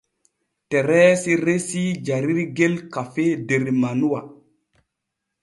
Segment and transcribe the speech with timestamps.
[0.69, 4.25] Tereesi resii jarirgel kafee der manuwa.